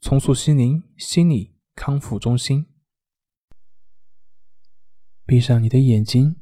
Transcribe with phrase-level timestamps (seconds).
[0.00, 2.66] 重塑心灵心理康复中心。
[5.26, 6.36] 闭上你的眼睛，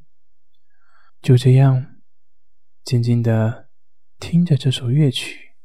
[1.21, 1.97] 就这样
[2.85, 3.69] 静静的
[4.21, 5.57] 听着这首乐曲，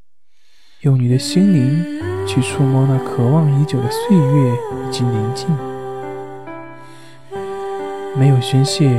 [0.82, 4.56] 用你的心灵去触摸那渴望已久的岁月
[4.88, 5.48] 以及宁静。
[8.18, 8.90] 没有宣泄，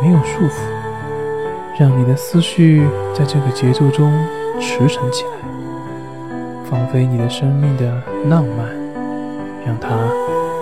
[0.00, 2.78] 没有束缚，让你的思绪
[3.12, 4.12] 在这个节奏中
[4.60, 5.55] 驰骋起来。
[6.68, 8.66] 放飞你的生命的浪漫，
[9.64, 9.88] 让它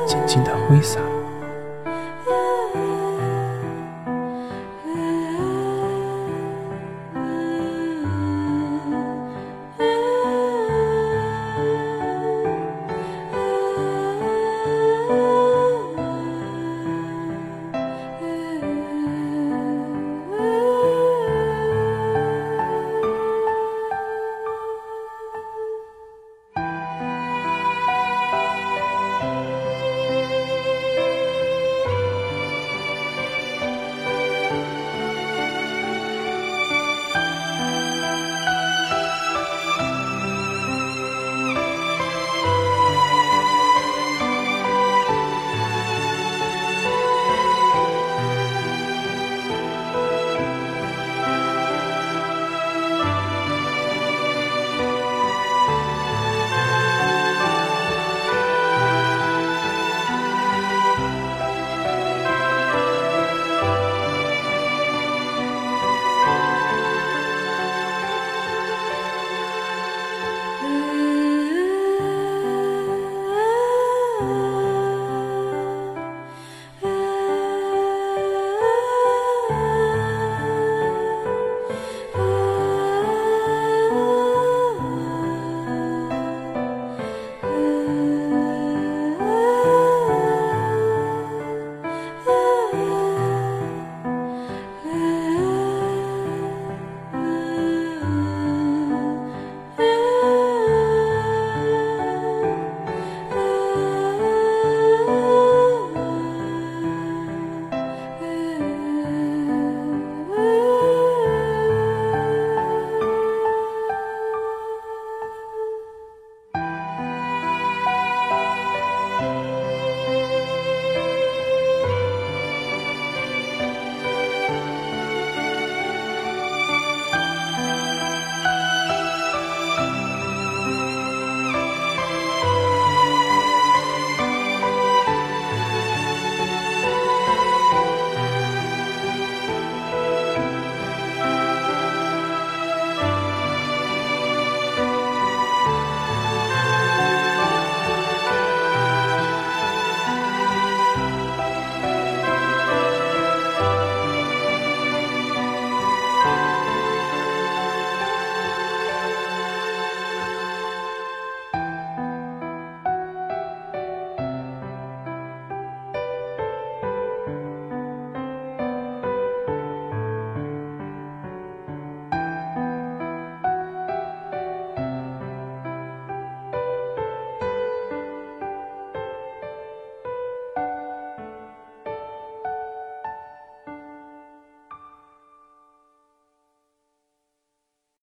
[0.07, 1.01] 尽情的挥洒。